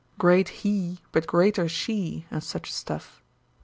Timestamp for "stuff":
2.73-3.21